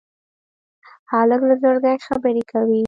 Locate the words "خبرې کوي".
2.07-2.79